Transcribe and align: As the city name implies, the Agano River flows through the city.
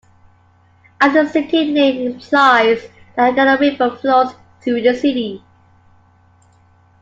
As 0.99 1.13
the 1.13 1.27
city 1.29 1.71
name 1.71 2.13
implies, 2.13 2.85
the 3.15 3.21
Agano 3.21 3.59
River 3.59 3.91
flows 3.97 4.33
through 4.63 4.81
the 4.81 4.95
city. 4.95 5.43